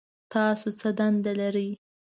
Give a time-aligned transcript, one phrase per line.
[0.33, 1.69] تاسو څه دنده لرئ؟